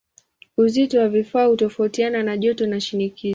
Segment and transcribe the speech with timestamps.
[0.57, 3.29] Uzito wa vifaa hutofautiana na joto na shinikizo.